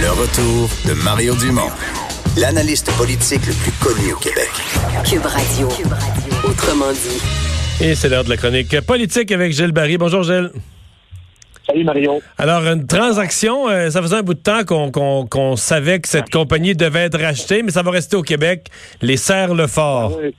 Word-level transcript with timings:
Le 0.00 0.10
retour 0.10 0.68
de 0.86 0.94
Mario 1.02 1.34
Dumont, 1.34 1.72
l'analyste 2.36 2.88
politique 2.96 3.44
le 3.46 3.52
plus 3.52 3.72
connu 3.82 4.12
au 4.12 4.16
Québec. 4.18 4.48
Cube 5.04 5.26
Radio. 5.26 5.66
Autrement 6.48 6.92
dit. 6.92 7.84
Et 7.84 7.96
c'est 7.96 8.08
l'heure 8.08 8.22
de 8.22 8.28
la 8.28 8.36
chronique 8.36 8.80
politique 8.82 9.32
avec 9.32 9.52
Gilles 9.52 9.72
Barry. 9.72 9.98
Bonjour 9.98 10.22
Gilles. 10.22 10.50
Salut 11.66 11.82
Mario. 11.82 12.20
Alors, 12.38 12.62
une 12.62 12.86
transaction, 12.86 13.68
euh, 13.68 13.90
ça 13.90 14.00
faisait 14.00 14.16
un 14.16 14.22
bout 14.22 14.34
de 14.34 14.38
temps 14.38 14.64
qu'on 14.64 15.56
savait 15.56 15.98
que 15.98 16.06
cette 16.06 16.30
compagnie 16.30 16.76
devait 16.76 17.06
être 17.06 17.20
rachetée, 17.20 17.64
mais 17.64 17.72
ça 17.72 17.82
va 17.82 17.90
rester 17.90 18.16
au 18.16 18.22
Québec. 18.22 18.68
Les 19.02 19.16
Serres 19.16 19.54
le 19.54 19.66
Fort. 19.66 20.12
Ah 20.14 20.20
oui. 20.22 20.34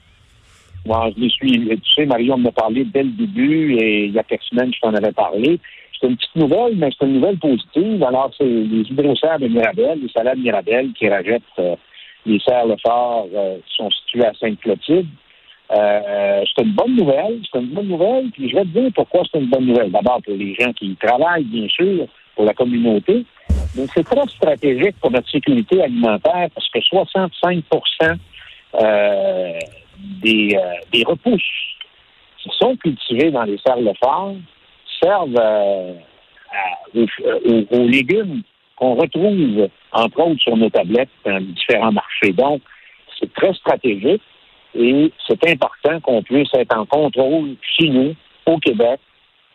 Bon, 0.86 1.12
je 1.14 1.20
les 1.20 1.28
suis. 1.28 1.68
Tu 1.68 1.94
sais, 1.94 2.06
Mario, 2.06 2.32
on 2.32 2.38
m'a 2.38 2.52
parlé 2.52 2.86
dès 2.86 3.02
le 3.02 3.10
début 3.10 3.74
et 3.74 4.06
il 4.06 4.12
y 4.12 4.18
a 4.18 4.22
quelques 4.22 4.44
semaines, 4.44 4.72
je 4.74 4.80
t'en 4.80 4.94
avais 4.94 5.12
parlé. 5.12 5.60
C'est 6.00 6.08
une 6.08 6.16
petite 6.16 6.36
nouvelle, 6.36 6.76
mais 6.76 6.88
c'est 6.98 7.06
une 7.06 7.14
nouvelle 7.14 7.38
positive. 7.38 8.02
Alors, 8.02 8.30
c'est 8.36 8.44
les 8.44 8.82
hydroserres 8.90 9.38
de 9.38 9.48
Mirabel, 9.48 10.00
les 10.00 10.08
salades 10.08 10.38
Mirabel 10.38 10.92
qui 10.94 11.08
rachètent 11.08 11.42
euh, 11.58 11.76
les 12.24 12.40
serres 12.40 12.66
le 12.66 12.76
fort 12.78 13.26
euh, 13.34 13.58
qui 13.66 13.76
sont 13.76 13.90
situés 13.90 14.24
à 14.24 14.32
Sainte-Clotilde. 14.34 15.06
Euh, 15.72 16.44
c'est 16.44 16.64
une 16.64 16.72
bonne 16.72 16.96
nouvelle, 16.96 17.40
c'est 17.52 17.60
une 17.60 17.68
bonne 17.68 17.88
nouvelle, 17.88 18.30
puis 18.30 18.48
je 18.48 18.56
vais 18.56 18.62
te 18.62 18.68
dire 18.68 18.90
pourquoi 18.94 19.22
c'est 19.30 19.38
une 19.38 19.50
bonne 19.50 19.66
nouvelle. 19.66 19.90
D'abord 19.90 20.20
pour 20.24 20.34
les 20.34 20.54
gens 20.54 20.72
qui 20.72 20.86
y 20.86 20.96
travaillent, 20.96 21.44
bien 21.44 21.68
sûr, 21.68 22.06
pour 22.34 22.44
la 22.44 22.54
communauté, 22.54 23.24
mais 23.76 23.86
c'est 23.94 24.02
très 24.02 24.26
stratégique 24.28 24.96
pour 25.00 25.10
notre 25.10 25.30
sécurité 25.30 25.82
alimentaire 25.82 26.48
parce 26.54 26.68
que 26.70 26.80
65 26.80 27.62
euh, 28.82 29.58
des, 30.22 30.58
des 30.92 31.04
repousses 31.04 31.42
qui 32.38 32.48
sont 32.58 32.74
cultivées 32.76 33.30
dans 33.30 33.44
les 33.44 33.58
serres 33.58 33.80
le 33.80 33.92
fort 34.02 34.34
servent 35.02 35.34
euh, 35.38 35.94
aux 36.94 37.86
légumes 37.86 38.42
qu'on 38.76 38.94
retrouve, 38.94 39.68
entre 39.92 40.20
autres, 40.20 40.40
sur 40.40 40.56
nos 40.56 40.70
tablettes 40.70 41.10
dans 41.24 41.40
différents 41.40 41.92
marchés. 41.92 42.32
Donc, 42.32 42.62
c'est 43.18 43.32
très 43.34 43.52
stratégique 43.54 44.22
et 44.74 45.12
c'est 45.26 45.48
important 45.48 46.00
qu'on 46.00 46.22
puisse 46.22 46.48
être 46.54 46.76
en 46.76 46.86
contrôle 46.86 47.56
chez 47.62 47.88
nous, 47.88 48.14
au 48.46 48.58
Québec, 48.58 49.00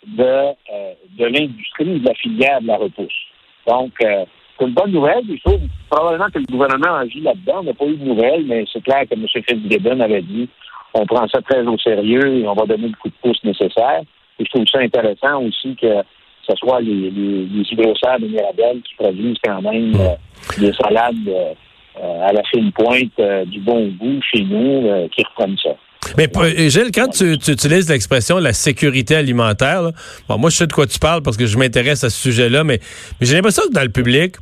de, 0.06 0.24
euh, 0.24 0.94
de 1.18 1.26
l'industrie 1.26 2.00
de 2.00 2.06
la 2.06 2.14
filière 2.14 2.62
de 2.62 2.68
la 2.68 2.78
repousse. 2.78 3.26
Donc, 3.68 3.92
euh, 4.04 4.26
c'est 4.58 4.66
une 4.66 4.74
bonne 4.74 4.92
nouvelle. 4.92 5.24
Il 5.28 5.40
faut 5.40 5.60
probablement 5.90 6.30
que 6.30 6.40
le 6.40 6.46
gouvernement 6.46 6.96
agit 6.96 7.22
là-dedans. 7.22 7.60
On 7.60 7.64
n'a 7.64 7.74
pas 7.74 7.86
eu 7.86 7.98
de 7.98 8.06
nouvelles, 8.06 8.46
mais 8.46 8.66
c'est 8.72 8.84
clair 8.84 9.04
que 9.10 9.16
M. 9.16 9.26
Fitzgibbon 9.28 10.00
avait 10.00 10.22
dit 10.22 10.48
on 10.94 11.06
prend 11.06 11.28
ça 11.28 11.42
très 11.42 11.62
au 11.62 11.78
sérieux 11.78 12.38
et 12.38 12.48
on 12.48 12.54
va 12.54 12.66
donner 12.66 12.88
le 12.88 12.96
coup 12.96 13.10
de 13.10 13.14
pouce 13.22 13.44
nécessaire. 13.44 14.02
Et 14.40 14.46
je 14.46 14.50
trouve 14.50 14.66
ça 14.72 14.80
intéressant 14.80 15.44
aussi 15.44 15.76
que 15.76 16.04
ce 16.48 16.56
soit 16.58 16.82
les, 16.82 17.10
les, 17.10 17.46
les 17.46 17.64
de 17.64 18.28
Mirabel 18.28 18.82
qui 18.82 18.96
produisent 18.98 19.38
quand 19.44 19.62
même 19.62 19.96
euh, 19.96 20.16
des 20.58 20.74
salades 20.74 21.16
euh, 21.28 21.54
euh, 22.02 22.28
à 22.28 22.34
la 22.34 22.44
fine 22.44 22.72
pointe 22.72 23.12
euh, 23.20 23.46
du 23.46 23.60
bon 23.60 23.88
goût 24.00 24.20
chez 24.32 24.44
nous 24.44 25.08
qui 25.16 25.24
reprennent 25.24 25.58
ça. 25.64 25.72
Mais 26.18 26.28
Gilles, 26.70 26.92
quand 26.94 27.08
tu, 27.08 27.38
tu 27.40 27.52
utilises 27.52 27.90
l'expression 27.90 28.38
la 28.38 28.54
sécurité 28.54 29.16
alimentaire, 29.16 29.82
là, 29.82 29.92
bon, 30.30 30.38
moi 30.38 30.52
je 30.52 30.58
sais 30.58 30.68
de 30.68 30.74
quoi 30.74 30.86
tu 30.86 31.00
parles 31.00 31.24
parce 31.24 31.36
que 31.36 31.48
je 31.48 31.58
m'intéresse 31.58 32.04
à 32.04 32.12
ce 32.12 32.22
sujet-là, 32.22 32.64
mais, 32.64 32.80
mais 33.20 33.26
j'ai 33.26 33.36
l'impression 33.36 33.64
que 33.68 33.74
dans 33.74 33.82
le 33.82 33.90
public, 33.90 34.36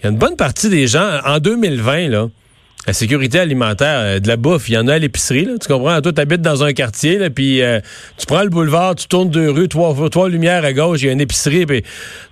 il 0.00 0.04
y 0.04 0.06
a 0.08 0.10
une 0.10 0.18
bonne 0.18 0.36
partie 0.36 0.68
des 0.68 0.86
gens, 0.86 1.08
en 1.24 1.38
2020, 1.38 2.08
là, 2.08 2.26
la 2.86 2.92
sécurité 2.92 3.38
alimentaire, 3.40 3.98
euh, 3.98 4.20
de 4.20 4.28
la 4.28 4.36
bouffe, 4.36 4.68
il 4.68 4.74
y 4.74 4.78
en 4.78 4.86
a 4.88 4.94
à 4.94 4.98
l'épicerie, 4.98 5.46
tu 5.60 5.68
comprends? 5.68 6.00
Toi, 6.00 6.12
tu 6.12 6.20
habites 6.20 6.42
dans 6.42 6.62
un 6.62 6.72
quartier, 6.72 7.18
là, 7.18 7.30
puis 7.30 7.62
euh, 7.62 7.80
tu 8.18 8.26
prends 8.26 8.42
le 8.42 8.48
boulevard, 8.48 8.94
tu 8.94 9.08
tournes 9.08 9.30
deux 9.30 9.50
rues, 9.50 9.68
trois, 9.68 9.94
trois 10.10 10.28
lumières 10.28 10.64
à 10.64 10.72
gauche, 10.72 11.02
il 11.02 11.06
y 11.06 11.08
a 11.08 11.12
une 11.12 11.20
épicerie. 11.20 11.66
Puis, 11.66 11.82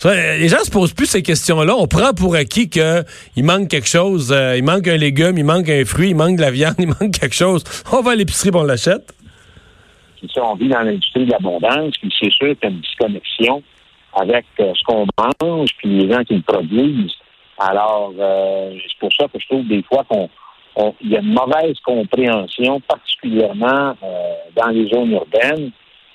euh, 0.04 0.38
les 0.38 0.48
gens 0.48 0.62
se 0.62 0.70
posent 0.70 0.92
plus 0.92 1.06
ces 1.06 1.22
questions-là. 1.22 1.74
On 1.76 1.86
prend 1.86 2.12
pour 2.12 2.36
acquis 2.36 2.68
qu'il 2.68 3.44
manque 3.44 3.68
quelque 3.68 3.88
chose, 3.88 4.32
euh, 4.32 4.56
il 4.56 4.64
manque 4.64 4.86
un 4.88 4.96
légume, 4.96 5.38
il 5.38 5.44
manque 5.44 5.68
un 5.68 5.84
fruit, 5.84 6.10
il 6.10 6.16
manque 6.16 6.36
de 6.36 6.42
la 6.42 6.50
viande, 6.50 6.74
il 6.78 6.88
manque 6.88 7.18
quelque 7.18 7.34
chose. 7.34 7.64
On 7.92 8.00
va 8.00 8.12
à 8.12 8.14
l'épicerie, 8.14 8.50
on 8.54 8.62
l'achète. 8.62 9.12
On 10.36 10.54
vit 10.54 10.68
dans 10.68 10.80
l'industrie 10.80 11.26
de 11.26 11.32
l'abondance, 11.32 11.94
puis 12.00 12.12
c'est 12.18 12.30
sûr 12.30 12.48
qu'il 12.58 12.58
y 12.62 12.66
a 12.66 12.68
une 12.70 12.80
disconnexion 12.80 13.62
avec 14.14 14.46
euh, 14.60 14.72
ce 14.74 14.82
qu'on 14.84 15.06
mange, 15.18 15.68
puis 15.78 15.88
les 15.88 16.12
gens 16.12 16.22
qui 16.24 16.34
le 16.34 16.42
produisent. 16.42 17.12
Alors, 17.58 18.12
euh, 18.18 18.74
c'est 18.82 18.98
pour 18.98 19.12
ça 19.12 19.26
que 19.28 19.38
je 19.38 19.46
trouve 19.46 19.66
des 19.68 19.82
fois 19.82 20.04
qu'on 20.08 20.28
on- 20.76 20.94
il 21.00 21.10
y 21.10 21.16
a 21.16 21.20
une 21.20 21.32
mauvaise 21.34 21.76
compréhension, 21.84 22.80
particulièrement 22.80 23.94
euh, 24.02 24.32
dans 24.56 24.68
les 24.68 24.88
zones 24.88 25.12
urbaines, 25.12 25.70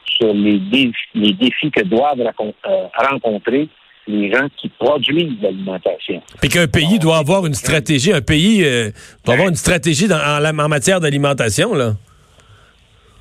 sur 0.06 0.34
les, 0.34 0.60
défis, 0.60 0.94
les 1.16 1.34
défis 1.34 1.72
que 1.72 1.84
doivent 1.84 2.20
euh, 2.20 2.88
rencontrer 3.10 3.70
les 4.08 4.32
gens 4.32 4.48
qui 4.58 4.70
produisent 4.70 5.40
l'alimentation. 5.42 6.22
Puis 6.42 6.50
qu'un 6.50 6.68
pays 6.68 6.98
doit 7.00 7.18
avoir 7.18 7.46
une 7.46 7.54
stratégie, 7.54 8.12
un 8.12 8.22
pays 8.22 8.64
euh, 8.66 8.90
doit 9.24 9.36
avoir 9.36 9.50
une 9.50 9.56
stratégie 9.56 10.08
dans- 10.08 10.18
en, 10.18 10.68
matière 10.70 11.00
d'alimentation, 11.00 11.74
là. 11.74 11.94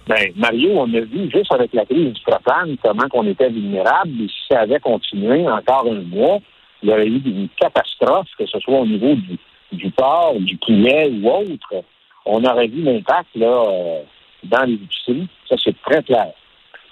Ben, 0.08 0.32
Mario, 0.36 0.70
on 0.74 0.94
a 0.94 1.00
vu 1.00 1.30
juste 1.30 1.52
avec 1.52 1.74
la 1.74 1.84
crise 1.84 2.14
du 2.14 2.20
propane 2.22 2.76
comment 2.82 3.06
qu'on 3.10 3.26
était 3.26 3.50
vulnérable. 3.50 4.10
Et 4.22 4.28
si 4.28 4.34
ça 4.50 4.60
avait 4.60 4.80
continué 4.80 5.46
encore 5.46 5.86
un 5.86 6.00
mois, 6.00 6.38
il 6.82 6.88
y 6.88 6.92
aurait 6.92 7.06
eu 7.06 7.20
une 7.26 7.48
catastrophe, 7.60 8.28
que 8.38 8.46
ce 8.46 8.58
soit 8.60 8.78
au 8.80 8.86
niveau 8.86 9.14
du, 9.14 9.36
du 9.72 9.90
porc, 9.90 10.34
du 10.40 10.56
poulet 10.56 11.10
ou 11.10 11.28
autre. 11.30 11.84
On 12.24 12.44
aurait 12.44 12.66
vu 12.66 12.82
l'impact 12.82 13.28
là 13.34 13.46
euh, 13.46 14.02
dans 14.44 14.64
les 14.64 14.74
épiceries. 14.74 15.28
Ça, 15.48 15.56
c'est 15.62 15.80
très 15.82 16.02
clair. 16.02 16.32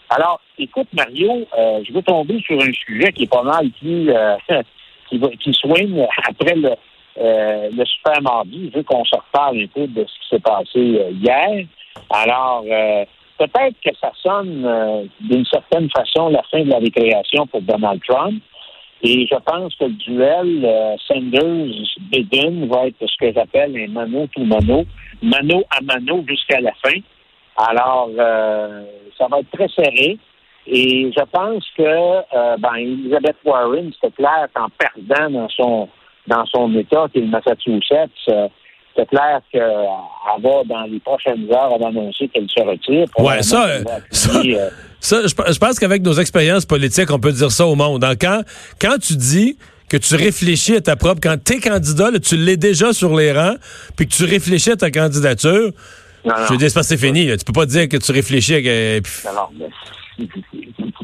Alors, 0.09 0.41
écoute, 0.59 0.87
Mario, 0.93 1.47
euh, 1.59 1.81
je 1.87 1.93
veux 1.93 2.03
tomber 2.03 2.41
sur 2.41 2.61
un 2.61 2.73
sujet 2.73 3.13
qui 3.13 3.25
est 3.25 3.31
pas 3.31 3.43
mal 3.43 3.69
euh, 3.85 4.37
qui, 5.09 5.21
qui 5.21 5.53
soigne 5.53 6.07
après 6.29 6.55
le, 6.55 6.71
euh, 7.19 7.71
le 7.73 7.85
super 7.85 8.23
mardi. 8.23 8.71
Je 8.75 8.81
qu'on 8.83 9.05
se 9.05 9.17
reparle 9.17 9.59
un 9.59 9.67
peu 9.67 9.87
de 9.87 10.07
ce 10.07 10.21
qui 10.21 10.29
s'est 10.31 10.41
passé 10.41 11.15
hier. 11.21 11.67
Alors, 12.11 12.63
peut-être 13.39 13.77
que 13.85 13.91
ça 14.01 14.13
sonne 14.23 15.09
d'une 15.21 15.47
certaine 15.47 15.89
façon 15.91 16.29
la 16.29 16.43
fin 16.51 16.63
de 16.63 16.71
la 16.71 16.79
récréation 16.79 17.47
pour 17.47 17.63
Donald 17.63 18.01
Trump. 18.07 18.43
Et 19.03 19.27
je 19.27 19.37
pense 19.45 19.75
que 19.77 19.85
le 19.85 19.91
duel 19.91 20.65
euh, 20.65 20.97
Sanders-Biden 21.07 22.69
va 22.69 22.87
être 22.87 22.97
ce 23.07 23.17
que 23.19 23.33
j'appelle 23.33 23.77
un 23.77 23.89
mano 23.93 24.27
to 24.35 24.43
mano, 24.45 24.85
mano 25.23 25.63
à 25.71 25.81
mano 25.83 26.25
jusqu'à 26.29 26.61
la 26.61 26.73
fin. 26.83 26.99
Alors, 27.57 28.11
euh, 28.19 28.85
ça 29.19 29.27
va 29.31 29.41
être 29.41 29.51
très 29.51 29.69
serré. 29.69 30.19
Et 30.67 31.13
je 31.17 31.25
pense 31.31 31.65
que 31.77 31.83
euh, 31.83 32.57
ben, 32.59 32.75
Elizabeth 32.77 33.37
Warren, 33.45 33.93
c'était 33.95 34.13
clair 34.17 34.49
qu'en 34.55 34.67
perdant 34.77 35.31
dans 35.31 35.49
son 35.51 35.89
dans 36.27 36.45
son 36.47 36.75
État, 36.77 37.07
qui 37.13 37.19
est 37.19 37.23
le 37.23 37.29
Massachusetts, 37.29 38.11
euh, 38.31 38.49
c'est 38.97 39.09
clair 39.09 39.41
qu'elle 39.53 39.63
va, 40.41 40.65
dans 40.65 40.83
les 40.91 40.99
prochaines 40.99 41.47
heures, 41.53 41.75
annoncer 41.87 42.27
qu'elle 42.29 42.49
se 42.51 42.65
retire. 42.65 43.07
Ouais, 43.19 43.43
ça, 43.43 43.69
ça- 44.11 44.43
Ça, 45.01 45.23
je, 45.23 45.29
je 45.53 45.59
pense 45.59 45.79
qu'avec 45.79 46.03
nos 46.03 46.15
expériences 46.15 46.65
politiques, 46.67 47.11
on 47.11 47.19
peut 47.19 47.33
dire 47.33 47.51
ça 47.53 47.67
au 47.67 47.75
monde. 47.75 48.03
hein. 48.05 48.15
Quand, 48.21 48.43
quand 48.81 48.97
tu 48.99 49.15
dis 49.17 49.57
que 49.89 49.97
tu 49.97 50.15
réfléchis 50.17 50.75
à 50.77 50.81
ta 50.81 50.97
propre, 50.97 51.21
quand 51.23 51.37
t'es 51.43 51.61
candidat, 51.61 52.11
là, 52.11 52.19
tu 52.19 52.37
l'es 52.37 52.57
déjà 52.57 52.93
sur 52.93 53.15
les 53.17 53.33
rangs, 53.33 53.57
puis 53.97 54.07
que 54.09 54.13
tu 54.15 54.25
réfléchis 54.25 54.71
à 54.73 54.77
ta 54.77 54.91
candidature, 54.91 55.71
non, 56.25 56.33
non. 56.37 56.47
je 56.49 56.53
veux 56.53 56.59
dire, 56.59 56.71
c'est 56.71 56.81
que 56.81 56.87
c'est 56.87 56.97
fini. 56.97 57.27
là. 57.27 57.37
Tu 57.37 57.45
peux 57.45 57.53
pas 57.53 57.67
dire 57.67 57.89
que 57.89 57.97
tu 57.99 58.11
réfléchis 58.11 58.55
à... 58.57 58.63
que- 58.63 59.01
puis- 59.01 59.13
Alors, 59.29 59.53
ben, 59.55 59.69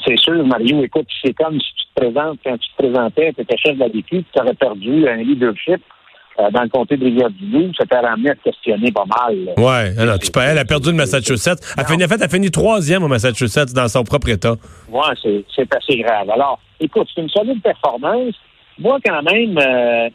c'est 0.05 0.19
sûr, 0.19 0.45
Mario, 0.47 0.83
écoute, 0.83 1.07
c'est 1.23 1.35
comme 1.35 1.61
si 1.61 1.67
tu 1.77 1.85
te 1.95 2.01
présentes, 2.01 2.39
quand 2.45 2.57
tu 2.59 2.69
te 2.71 2.83
présentais, 2.83 3.33
tu 3.35 3.43
étais 3.43 3.57
chef 3.59 3.75
de 3.77 3.81
la 3.81 3.89
DQ, 3.89 4.25
tu 4.33 4.41
aurais 4.41 4.55
perdu 4.55 5.07
un 5.09 5.17
leadership 5.17 5.81
euh, 6.39 6.51
dans 6.51 6.63
le 6.63 6.69
comté 6.69 6.97
de 6.97 7.05
Rivière-du-Loup, 7.05 7.73
ça 7.79 7.85
t'a 7.85 8.01
ramené 8.01 8.31
à 8.31 8.35
te 8.35 8.43
questionner 8.45 8.91
pas 8.91 9.05
mal. 9.05 9.45
là. 9.45 9.53
Ouais, 9.59 9.95
non, 9.95 10.07
non, 10.07 10.19
tu 10.19 10.31
peux, 10.31 10.41
elle 10.41 10.59
a 10.59 10.65
perdu 10.65 10.91
le 10.91 10.97
Massachusetts. 10.97 11.61
Elle 11.77 11.85
a 11.85 11.87
fini, 11.87 12.05
en 12.05 12.09
fait, 12.09 12.15
elle 12.15 12.23
a 12.23 12.29
fini 12.29 12.51
troisième 12.51 13.03
au 13.03 13.09
Massachusetts 13.09 13.75
dans 13.75 13.89
son 13.89 14.03
propre 14.03 14.31
État. 14.31 14.55
Ouais, 14.91 15.15
c'est, 15.23 15.77
assez 15.77 15.99
grave. 15.99 16.31
Alors, 16.31 16.59
écoute, 16.81 17.07
c'est 17.15 17.21
une 17.21 17.29
solide 17.29 17.63
performance. 17.63 18.35
Moi, 18.79 18.99
quand 19.05 19.23
même, 19.23 19.59
euh, 19.59 20.09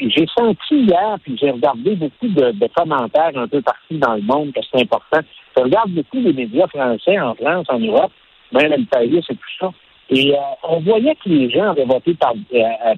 j'ai 0.00 0.26
senti 0.36 0.74
hier, 0.74 1.16
puis 1.22 1.38
j'ai 1.40 1.52
regardé 1.52 1.94
beaucoup 1.94 2.28
de, 2.28 2.50
de 2.50 2.68
commentaires 2.74 3.36
un 3.36 3.46
peu 3.46 3.62
partout 3.62 3.98
dans 3.98 4.14
le 4.14 4.22
monde, 4.22 4.52
que 4.52 4.60
c'est 4.72 4.82
important. 4.82 5.20
Je 5.56 5.62
regarde 5.62 5.90
beaucoup 5.90 6.18
les 6.18 6.32
médias 6.32 6.66
français 6.66 7.20
en 7.20 7.34
France, 7.36 7.66
en 7.68 7.78
Europe, 7.78 8.10
même 8.52 8.72
le 8.72 8.86
Paris, 8.86 9.22
c'est 9.24 9.34
tout 9.34 9.54
ça. 9.60 9.70
Et 10.10 10.32
euh, 10.32 10.38
on 10.64 10.80
voyait 10.80 11.14
que 11.14 11.28
les 11.28 11.48
gens 11.48 11.70
avaient 11.70 11.84
voté 11.84 12.14
par, 12.14 12.34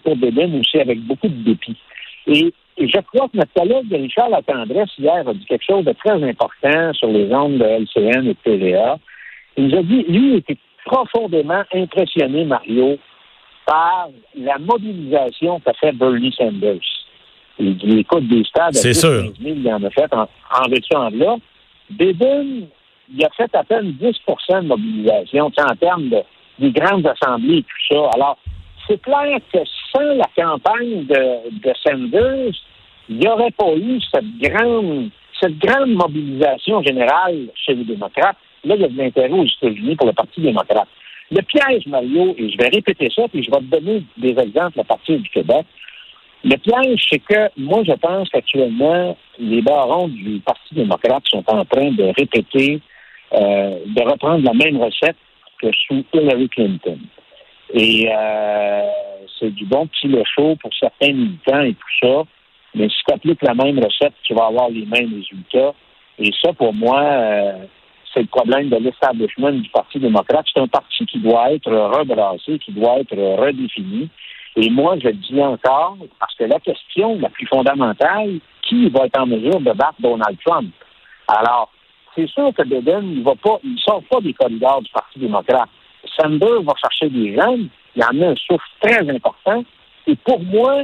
pour 0.03 0.17
Biden 0.17 0.59
aussi 0.59 0.79
avec 0.81 1.01
beaucoup 1.01 1.29
de 1.29 1.45
dépit. 1.45 1.77
Et, 2.27 2.53
et 2.79 2.89
je 2.89 2.99
crois 3.01 3.29
que 3.29 3.37
notre 3.37 3.53
collègue 3.53 3.93
Richard 3.93 4.31
Latendresse, 4.31 4.91
hier, 4.99 5.27
a 5.27 5.33
dit 5.33 5.45
quelque 5.47 5.65
chose 5.65 5.85
de 5.85 5.93
très 5.93 6.23
important 6.23 6.93
sur 6.95 7.09
les 7.09 7.33
ondes 7.33 7.59
de 7.59 7.65
LCN 7.65 8.27
et 8.27 8.35
de 8.35 8.37
TVA. 8.45 8.99
Il 9.57 9.69
nous 9.69 9.79
a 9.79 9.83
dit, 9.83 10.05
lui, 10.09 10.33
il 10.33 10.37
était 10.37 10.59
profondément 10.85 11.63
impressionné, 11.73 12.45
Mario, 12.45 12.99
par 13.67 14.09
la 14.37 14.59
mobilisation 14.59 15.61
qu'a 15.61 15.73
fait 15.75 15.93
Bernie 15.93 16.33
Sanders. 16.33 16.79
Il 17.59 17.77
dit, 17.77 18.01
écoute, 18.01 18.29
des 18.29 18.45
stades 18.45 18.77
à 18.77 18.81
C'est 18.81 18.91
10, 18.91 19.01
sûr. 19.01 19.23
15 19.23 19.33
000, 19.43 19.57
il 19.57 19.73
en 19.73 19.83
a 19.83 19.91
fait 19.91 20.13
en, 20.13 20.23
en 20.23 21.11
là. 21.11 21.37
Biden, 21.91 22.67
il 23.15 23.25
a 23.25 23.31
fait 23.31 23.55
à 23.55 23.65
peine 23.65 23.97
10% 24.01 24.63
de 24.63 24.67
mobilisation, 24.67 25.47
en 25.47 25.77
termes 25.77 26.09
de, 26.09 26.19
des 26.59 26.71
grandes 26.71 27.07
assemblées 27.07 27.59
et 27.59 27.63
tout 27.63 27.95
ça. 27.95 28.11
Alors, 28.15 28.39
c'est 28.87 29.01
clair 29.01 29.39
que 29.53 29.59
la 30.01 30.29
campagne 30.37 31.05
de, 31.07 31.61
de 31.61 31.73
Sanders, 31.83 32.55
il 33.09 33.19
n'y 33.19 33.29
aurait 33.29 33.51
pas 33.53 33.73
eu 33.75 34.01
cette 34.13 34.39
grande, 34.39 35.11
cette 35.41 35.59
grande 35.59 35.91
mobilisation 35.91 36.83
générale 36.83 37.49
chez 37.55 37.75
les 37.75 37.85
démocrates. 37.85 38.37
Là, 38.65 38.75
il 38.75 38.81
y 38.81 38.85
a 38.85 38.89
de 38.89 38.99
l'intérêt 38.99 39.31
aux 39.31 39.45
États-Unis 39.45 39.97
pour 39.97 40.07
le 40.07 40.13
Parti 40.13 40.41
démocrate. 40.41 40.89
Le 41.31 41.43
piège, 41.43 41.87
Mario, 41.87 42.35
et 42.39 42.51
je 42.51 42.57
vais 42.59 42.69
répéter 42.69 43.09
ça, 43.15 43.27
puis 43.29 43.43
je 43.43 43.51
vais 43.51 43.59
te 43.59 43.65
donner 43.65 44.03
des 44.17 44.39
exemples 44.39 44.81
à 44.81 44.85
partir 44.85 45.19
du 45.19 45.29
Québec. 45.29 45.67
Le 46.45 46.57
piège, 46.57 47.05
c'est 47.11 47.19
que 47.19 47.51
moi, 47.57 47.83
je 47.85 47.93
pense 47.93 48.29
qu'actuellement, 48.29 49.17
les 49.39 49.63
barons 49.63 50.09
du 50.09 50.41
Parti 50.41 50.75
démocrate 50.75 51.25
sont 51.27 51.45
en 51.49 51.65
train 51.65 51.91
de 51.91 52.05
répéter, 52.17 52.81
euh, 53.33 53.79
de 53.87 54.03
reprendre 54.03 54.45
la 54.45 54.53
même 54.53 54.81
recette 54.81 55.17
que 55.61 55.69
sous 55.73 56.05
Hillary 56.13 56.49
Clinton. 56.49 56.99
Et 57.73 58.09
euh, 58.11 58.83
c'est 59.39 59.51
du 59.55 59.65
bon 59.65 59.87
petit 59.87 60.09
le 60.09 60.23
chaud 60.25 60.57
pour 60.61 60.71
certains 60.79 61.13
militants 61.13 61.63
et 61.63 61.75
tout 61.75 62.07
ça. 62.07 62.23
Mais 62.75 62.89
si 62.89 62.97
tu 63.07 63.15
appliques 63.15 63.43
la 63.43 63.55
même 63.55 63.79
recette, 63.79 64.15
tu 64.23 64.35
vas 64.35 64.47
avoir 64.47 64.69
les 64.69 64.87
mêmes 64.87 65.15
résultats. 65.15 65.75
Et 66.19 66.31
ça, 66.43 66.53
pour 66.53 66.73
moi, 66.73 67.01
euh, 67.01 67.65
c'est 68.13 68.21
le 68.21 68.27
problème 68.27 68.69
de 68.69 68.77
l'establishment 68.77 69.53
du 69.53 69.69
Parti 69.71 69.99
démocrate. 69.99 70.47
C'est 70.53 70.61
un 70.61 70.69
parti 70.69 71.05
qui 71.07 71.19
doit 71.19 71.53
être 71.53 71.71
rebrassé, 71.71 72.59
qui 72.59 72.73
doit 72.73 73.01
être 73.01 73.17
redéfini. 73.17 74.09
Et 74.57 74.71
moi, 74.71 74.97
je 75.03 75.11
dis 75.11 75.41
encore, 75.43 75.99
parce 76.19 76.35
que 76.35 76.45
la 76.45 76.59
question 76.61 77.19
la 77.19 77.29
plus 77.29 77.47
fondamentale, 77.47 78.39
qui 78.63 78.89
va 78.89 79.07
être 79.07 79.21
en 79.21 79.27
mesure 79.27 79.61
de 79.61 79.73
battre 79.73 80.01
Donald 80.01 80.37
Trump? 80.45 80.73
Alors, 81.29 81.71
c'est 82.15 82.29
sûr 82.29 82.53
que 82.55 82.63
Biden, 82.63 83.13
il 83.13 83.23
va 83.23 83.35
pas, 83.35 83.59
sort 83.85 84.03
pas 84.11 84.21
des 84.21 84.33
corridors 84.33 84.81
du 84.81 84.91
Parti 84.91 85.19
démocrate. 85.19 85.69
Sanders 86.19 86.63
va 86.63 86.75
chercher 86.81 87.09
des 87.09 87.35
jeunes. 87.35 87.69
Il 87.95 88.03
y 88.03 88.05
en 88.05 88.23
a 88.23 88.31
un 88.33 88.37
souffle 88.37 88.67
très 88.81 89.09
important. 89.09 89.65
Et 90.07 90.17
pour 90.17 90.43
moi, 90.43 90.83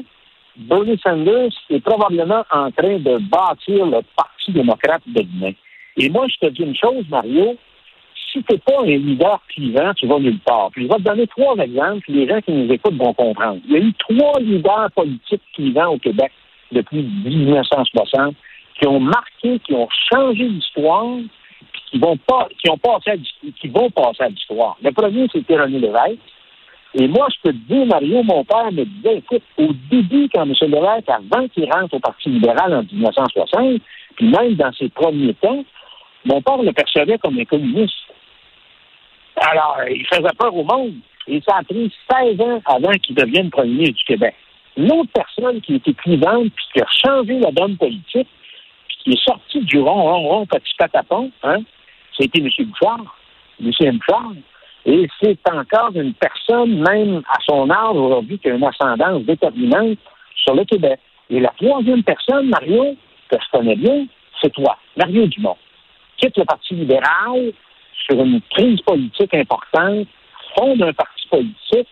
Bernie 0.56 0.98
Sanders 1.02 1.52
est 1.70 1.80
probablement 1.80 2.44
en 2.50 2.70
train 2.70 2.98
de 2.98 3.18
bâtir 3.18 3.86
le 3.86 4.00
Parti 4.16 4.52
démocrate 4.52 5.02
de 5.06 5.22
demain. 5.22 5.52
Et 5.96 6.08
moi, 6.08 6.26
je 6.28 6.46
te 6.46 6.52
dis 6.52 6.62
une 6.62 6.76
chose, 6.76 7.04
Mario, 7.08 7.56
si 8.32 8.42
tu 8.42 8.52
n'es 8.52 8.58
pas 8.58 8.80
un 8.80 8.86
leader 8.86 9.40
clivant, 9.48 9.92
tu 9.94 10.06
vas 10.06 10.18
nulle 10.18 10.38
part. 10.40 10.70
Puis 10.72 10.84
je 10.84 10.88
vais 10.88 10.96
te 10.96 11.02
donner 11.02 11.26
trois 11.26 11.56
exemples, 11.56 12.04
les 12.08 12.28
gens 12.28 12.40
qui 12.40 12.52
nous 12.52 12.72
écoutent 12.72 12.96
vont 12.96 13.12
comprendre. 13.12 13.60
Il 13.66 13.72
y 13.72 13.76
a 13.76 13.80
eu 13.80 13.92
trois 13.94 14.40
leaders 14.40 14.90
politiques 14.94 15.42
clivants 15.54 15.94
au 15.94 15.98
Québec 15.98 16.32
depuis 16.70 17.02
1960 17.02 18.34
qui 18.78 18.86
ont 18.86 19.00
marqué, 19.00 19.58
qui 19.60 19.74
ont 19.74 19.88
changé 20.10 20.48
l'histoire, 20.48 21.16
qui 21.92 21.98
vont 21.98 22.16
pas, 22.16 22.48
qui 22.58 22.70
ont 22.70 22.78
passé 22.78 23.20
qui 23.60 23.68
vont 23.68 23.90
passer 23.90 24.22
à 24.22 24.28
l'histoire. 24.28 24.76
Le 24.82 24.90
premier, 24.92 25.28
c'était 25.30 25.60
René 25.60 25.78
Lévesque. 25.78 26.18
Et 26.94 27.06
moi, 27.06 27.28
je 27.30 27.40
peux 27.42 27.52
te 27.52 27.72
dire, 27.72 27.86
Mario, 27.86 28.22
mon 28.22 28.44
père 28.44 28.72
me 28.72 28.84
disait, 28.84 29.18
écoute, 29.18 29.42
au 29.58 29.68
début, 29.90 30.28
quand 30.32 30.42
M. 30.42 30.54
Lévesque, 30.62 31.08
avant 31.08 31.48
qu'il 31.48 31.70
rentre 31.70 31.94
au 31.94 32.00
Parti 32.00 32.30
libéral 32.30 32.74
en 32.74 32.82
1960, 32.82 33.80
puis 34.16 34.28
même 34.28 34.54
dans 34.54 34.72
ses 34.72 34.88
premiers 34.88 35.34
temps, 35.34 35.64
mon 36.24 36.40
père 36.40 36.62
le 36.62 36.72
percevait 36.72 37.18
comme 37.18 37.38
un 37.38 37.44
communiste. 37.44 37.94
Alors, 39.36 39.78
il 39.90 40.06
faisait 40.06 40.36
peur 40.38 40.54
au 40.54 40.64
monde. 40.64 40.94
Et 41.28 41.40
ça 41.46 41.58
a 41.58 41.62
pris 41.62 41.92
16 42.10 42.40
ans 42.40 42.60
avant 42.66 42.92
qu'il 42.92 43.14
devienne 43.14 43.50
premier 43.50 43.84
du 43.84 44.04
Québec. 44.04 44.34
Une 44.76 44.90
autre 44.92 45.10
personne 45.14 45.60
qui 45.60 45.76
était 45.76 45.92
clivante 45.92 46.50
puis 46.54 46.64
qui 46.72 46.80
a 46.80 46.86
changé 47.04 47.38
la 47.38 47.52
donne 47.52 47.76
politique, 47.76 48.28
puis 48.88 48.96
qui 49.04 49.10
est 49.12 49.24
sorti 49.24 49.60
du 49.60 49.78
rond, 49.78 50.02
rond, 50.02 50.28
rond, 50.28 50.46
petit 50.46 50.74
patapon, 50.78 51.30
hein, 51.42 51.58
c'était 52.18 52.40
M. 52.40 52.48
Bouchard, 52.66 53.16
M. 53.60 53.98
Bouchard. 53.98 54.32
Et 54.84 55.08
c'est 55.20 55.38
encore 55.48 55.92
une 55.94 56.12
personne, 56.14 56.80
même 56.80 57.22
à 57.28 57.38
son 57.48 57.70
âge 57.70 57.94
aujourd'hui, 57.94 58.38
qui 58.38 58.50
a 58.50 58.54
une 58.54 58.64
ascendance 58.64 59.22
déterminante 59.22 59.98
sur 60.34 60.54
le 60.54 60.64
Québec. 60.64 60.98
Et 61.30 61.38
la 61.38 61.50
troisième 61.50 62.02
personne, 62.02 62.48
Mario, 62.48 62.96
que 63.28 63.36
je 63.36 63.58
connais 63.58 63.76
bien, 63.76 64.06
c'est 64.40 64.52
toi, 64.52 64.76
Mario 64.96 65.26
Dumont. 65.26 65.56
Quitte 66.16 66.36
le 66.36 66.44
Parti 66.44 66.74
libéral 66.74 67.52
sur 68.06 68.20
une 68.20 68.40
crise 68.50 68.80
politique 68.82 69.34
importante, 69.34 70.08
fonde 70.56 70.82
un 70.82 70.92
parti 70.92 71.28
politique, 71.28 71.88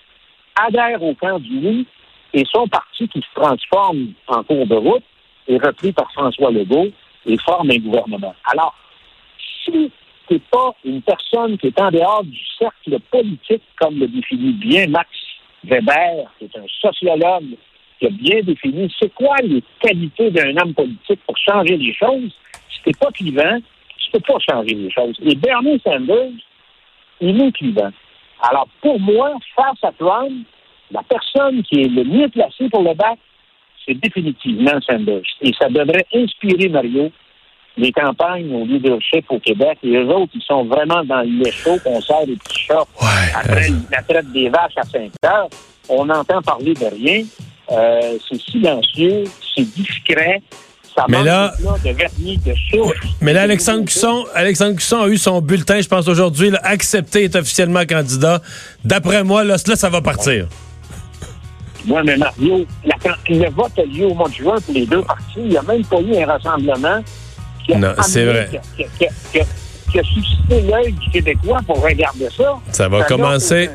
adhère 0.57 1.03
au 1.03 1.15
camp 1.15 1.39
du 1.39 1.59
oui, 1.59 1.87
et 2.33 2.45
son 2.53 2.67
parti 2.69 3.09
qui 3.09 3.21
se 3.21 3.41
transforme 3.41 4.13
en 4.29 4.43
cours 4.43 4.67
de 4.67 4.75
route 4.75 5.05
est 5.49 5.65
repris 5.65 5.93
par 5.93 6.11
François 6.13 6.51
Legault 6.51 6.89
et 7.27 7.39
forme 7.39 7.71
un 7.71 7.79
gouvernement. 7.79 8.35
Alors, 8.53 8.75
si 9.65 9.91
n'es 10.35 10.41
pas 10.51 10.75
une 10.85 11.03
personne 11.03 11.59
qui 11.59 11.69
est 11.69 11.81
en 11.81 11.91
dehors 11.91 12.25
du 12.25 12.39
cercle 12.59 12.99
politique, 13.11 13.63
comme 13.79 13.99
le 13.99 14.09
définit 14.09 14.53
bien 14.53 14.87
Max 14.89 15.09
Weber, 15.65 16.27
qui 16.39 16.45
est 16.45 16.57
un 16.57 16.67
sociologue 16.81 17.57
qui 17.99 18.07
a 18.07 18.11
bien 18.11 18.41
défini 18.43 18.93
c'est 18.99 19.13
quoi 19.15 19.37
les 19.43 19.63
qualités 19.81 20.31
d'un 20.31 20.57
homme 20.57 20.75
politique 20.75 21.21
pour 21.27 21.37
changer 21.37 21.77
les 21.77 21.95
choses, 21.95 22.33
si 22.71 22.83
tu 22.83 22.89
n'es 22.89 22.95
pas 22.99 23.11
clivant, 23.13 23.59
tu 23.99 24.11
peux 24.11 24.21
pas 24.21 24.39
changer 24.51 24.75
les 24.75 24.91
choses. 24.91 25.17
Et 25.23 25.35
Bernie 25.35 25.81
Sanders, 25.85 26.33
il 27.21 27.43
est 27.43 27.53
clivant. 27.53 27.93
Alors, 28.43 28.69
pour 28.81 28.99
moi, 28.99 29.35
face 29.55 29.85
à 29.85 29.93
Trump, 29.93 30.47
la 30.91 31.03
personne 31.03 31.63
qui 31.63 31.83
est 31.83 31.89
le 31.89 32.05
mieux 32.05 32.29
placée 32.29 32.69
pour 32.71 32.83
le 32.83 32.95
battre, 32.95 33.21
c'est 33.85 33.95
définitivement 33.95 34.81
Sanders. 34.81 35.23
Et 35.43 35.53
ça 35.61 35.69
devrait 35.69 36.07
inspirer, 36.15 36.69
Mario, 36.71 37.13
les 37.81 37.93
campagnes 37.93 38.53
au 38.55 38.65
leadership 38.65 39.25
au 39.31 39.39
Québec. 39.39 39.79
Et 39.83 39.97
eux 39.97 40.09
autres, 40.09 40.33
ils 40.35 40.43
sont 40.43 40.65
vraiment 40.65 41.03
dans 41.05 41.23
le 41.23 41.51
chaud 41.51 41.79
qu'on 41.83 42.01
sert 42.01 42.27
des 42.27 42.37
petits 42.37 42.67
chats. 42.67 42.85
Après 43.35 43.69
la 43.91 44.03
traite 44.03 44.31
des 44.33 44.49
vaches 44.49 44.77
à 44.77 44.83
5 44.83 45.11
heures, 45.25 45.49
on 45.89 46.09
entend 46.09 46.43
parler 46.43 46.75
de 46.75 46.87
rien. 46.87 47.25
Euh, 47.73 48.19
c'est 48.29 48.41
silencieux, 48.41 49.25
c'est 49.55 49.65
discret. 49.75 50.43
Ça 50.95 51.07
mais 51.09 51.23
là, 51.23 51.53
de 51.85 51.91
vernis, 51.93 52.37
de. 52.39 52.53
Mais 53.21 53.33
là, 53.33 53.43
Alexandre 53.43 53.85
Cusson, 53.85 54.25
Alexandre 54.35 54.75
Cusson 54.75 55.03
a 55.03 55.09
eu 55.09 55.19
son 55.19 55.41
bulletin, 55.41 55.81
je 55.81 55.89
pense, 55.89 56.09
aujourd'hui, 56.09 56.51
accepté, 56.65 57.25
est 57.25 57.37
officiellement 57.37 57.85
candidat. 57.87 58.43
D'après 58.85 59.23
moi, 59.23 59.45
là, 59.45 59.57
là, 59.65 59.77
ça 59.77 59.89
va 59.89 60.03
partir. 60.03 60.49
Oui, 61.89 62.01
mais 62.05 62.17
Mario, 62.17 62.67
la, 62.85 62.97
le 63.29 63.51
vote 63.51 63.73
a 63.79 63.85
lieu 63.85 64.07
au 64.07 64.15
mois 64.15 64.29
de 64.29 64.35
juin 64.35 64.57
pour 64.61 64.75
les 64.75 64.85
deux 64.85 65.03
partis. 65.03 65.39
Il 65.39 65.49
n'y 65.49 65.57
a 65.57 65.63
même 65.63 65.85
pas 65.85 66.01
eu 66.01 66.17
un 66.17 66.27
rassemblement 66.27 67.03
non, 67.69 67.95
c'est 68.03 68.25
vrai. 68.25 68.49
Qui 68.77 68.85
a, 68.85 68.87
qui, 68.99 69.39
a, 69.39 69.45
qui 69.91 69.99
a, 70.01 70.03
suscité 70.03 70.63
l'œil 70.63 70.93
du 70.93 71.11
Québécois 71.11 71.61
pour 71.67 71.83
regarder 71.83 72.29
ça. 72.37 72.59
Ça 72.73 72.89
va 72.89 73.01
ça 73.01 73.05
commencer. 73.07 73.71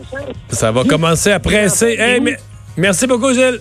Ça 0.49 0.71
va 0.71 0.83
commencer 0.83 1.31
à 1.31 1.39
presser. 1.39 1.95
Hey, 1.99 2.19
mais, 2.19 2.37
merci 2.77 3.07
beaucoup, 3.07 3.33
Gilles. 3.33 3.59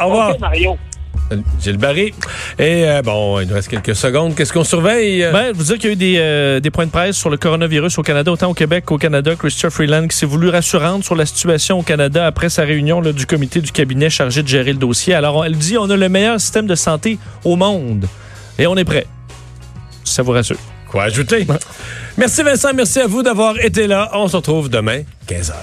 Au 0.00 0.06
revoir. 0.06 0.30
Okay, 0.30 0.38
Mario. 0.38 0.78
Gilles 1.60 1.76
Barry. 1.76 2.12
Et 2.58 2.84
euh, 2.88 3.02
bon, 3.02 3.40
il 3.40 3.48
nous 3.48 3.54
reste 3.54 3.68
quelques 3.68 3.94
secondes. 3.94 4.34
Qu'est-ce 4.34 4.52
qu'on 4.52 4.64
surveille? 4.64 5.26
Ben, 5.32 5.52
vous 5.52 5.64
dire 5.64 5.78
qu'il 5.78 5.86
y 5.86 5.88
a 5.90 5.92
eu 5.92 5.96
des, 5.96 6.16
euh, 6.18 6.60
des, 6.60 6.70
points 6.70 6.86
de 6.86 6.90
presse 6.90 7.16
sur 7.16 7.30
le 7.30 7.36
coronavirus 7.36 7.98
au 7.98 8.02
Canada, 8.02 8.32
autant 8.32 8.50
au 8.50 8.54
Québec 8.54 8.84
qu'au 8.84 8.98
Canada. 8.98 9.34
Christopher 9.36 9.72
Freeland 9.72 10.08
qui 10.08 10.16
s'est 10.16 10.26
voulu 10.26 10.48
rassurante 10.48 11.04
sur 11.04 11.14
la 11.14 11.26
situation 11.26 11.78
au 11.78 11.82
Canada 11.82 12.26
après 12.26 12.48
sa 12.48 12.62
réunion 12.62 13.00
là, 13.00 13.12
du 13.12 13.26
comité 13.26 13.60
du 13.60 13.72
cabinet 13.72 14.10
chargé 14.10 14.42
de 14.42 14.48
gérer 14.48 14.72
le 14.72 14.78
dossier. 14.78 15.14
Alors, 15.14 15.44
elle 15.44 15.56
dit 15.56 15.78
on 15.78 15.88
a 15.90 15.96
le 15.96 16.08
meilleur 16.08 16.40
système 16.40 16.66
de 16.66 16.74
santé 16.74 17.18
au 17.44 17.56
monde 17.56 18.06
et 18.60 18.66
on 18.66 18.76
est 18.76 18.84
prêt. 18.84 19.06
Ça 20.04 20.22
vous 20.22 20.32
rassure. 20.32 20.58
Quoi 20.88 21.04
ajouter? 21.04 21.46
Ouais. 21.48 21.56
Merci 22.16 22.42
Vincent, 22.42 22.72
merci 22.74 23.00
à 23.00 23.06
vous 23.06 23.22
d'avoir 23.22 23.58
été 23.58 23.86
là. 23.86 24.10
On 24.12 24.28
se 24.28 24.36
retrouve 24.36 24.68
demain, 24.68 25.02
15h. 25.28 25.54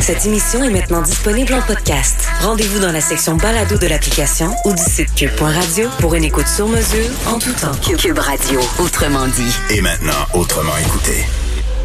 Cette 0.00 0.26
émission 0.26 0.62
est 0.62 0.70
maintenant 0.70 1.00
disponible 1.00 1.54
en 1.54 1.62
podcast. 1.62 2.28
Rendez-vous 2.42 2.78
dans 2.78 2.92
la 2.92 3.00
section 3.00 3.36
balado 3.36 3.78
de 3.78 3.86
l'application 3.86 4.50
ou 4.66 4.74
du 4.74 4.82
site 4.82 5.14
cube.radio 5.14 5.88
pour 5.98 6.14
une 6.14 6.24
écoute 6.24 6.46
sur 6.46 6.68
mesure 6.68 7.08
en 7.26 7.38
tout 7.38 7.54
temps. 7.54 7.72
Cube 7.96 8.18
Radio, 8.18 8.60
autrement 8.80 9.26
dit. 9.28 9.56
Et 9.70 9.80
maintenant, 9.80 10.12
autrement 10.34 10.76
écouté. 10.76 11.24